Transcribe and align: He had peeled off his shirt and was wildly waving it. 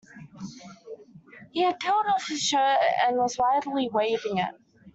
He 1.51 1.61
had 1.61 1.79
peeled 1.79 2.07
off 2.07 2.25
his 2.27 2.41
shirt 2.41 2.79
and 3.05 3.17
was 3.19 3.37
wildly 3.37 3.87
waving 3.87 4.39
it. 4.39 4.55